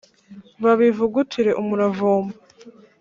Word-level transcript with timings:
babivugutire 0.63 1.51
umuravumba 1.61 2.35